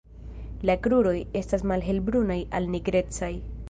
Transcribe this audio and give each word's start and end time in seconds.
La 0.69 0.75
kruroj 0.87 1.13
estas 1.43 1.67
malhelbrunaj 1.73 2.43
al 2.61 2.71
nigrecaj. 2.77 3.35